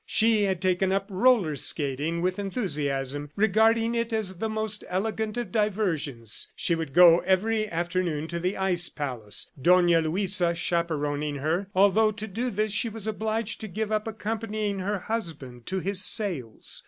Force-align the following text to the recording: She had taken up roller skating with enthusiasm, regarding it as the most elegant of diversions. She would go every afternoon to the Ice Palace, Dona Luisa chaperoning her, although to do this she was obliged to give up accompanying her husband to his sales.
She 0.07 0.45
had 0.45 0.63
taken 0.63 0.91
up 0.91 1.05
roller 1.11 1.55
skating 1.55 2.23
with 2.23 2.39
enthusiasm, 2.39 3.29
regarding 3.35 3.93
it 3.93 4.11
as 4.11 4.39
the 4.39 4.49
most 4.49 4.83
elegant 4.87 5.37
of 5.37 5.51
diversions. 5.51 6.51
She 6.55 6.73
would 6.73 6.95
go 6.95 7.19
every 7.19 7.69
afternoon 7.69 8.27
to 8.29 8.39
the 8.39 8.57
Ice 8.57 8.89
Palace, 8.89 9.51
Dona 9.61 10.01
Luisa 10.01 10.55
chaperoning 10.55 11.35
her, 11.35 11.67
although 11.75 12.09
to 12.13 12.25
do 12.25 12.49
this 12.49 12.71
she 12.71 12.89
was 12.89 13.05
obliged 13.05 13.61
to 13.61 13.67
give 13.67 13.91
up 13.91 14.07
accompanying 14.07 14.79
her 14.79 14.97
husband 14.97 15.67
to 15.67 15.81
his 15.81 16.03
sales. 16.03 16.79